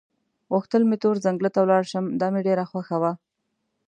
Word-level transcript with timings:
غوښتل 0.51 0.81
مې 0.89 0.97
تور 1.03 1.15
ځنګله 1.25 1.49
ته 1.53 1.59
ولاړ 1.61 1.83
شم، 1.91 2.05
دا 2.19 2.27
مې 2.33 2.41
ډېره 2.47 2.63
خوښه 2.71 2.97
وه. 3.01 3.11